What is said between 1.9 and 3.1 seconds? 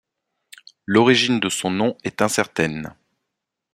est incertaine.